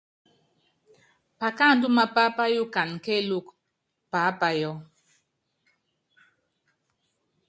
[1.39, 3.53] Pakáandú mapá páyukana kéélúkú
[4.11, 4.71] paápayɔ.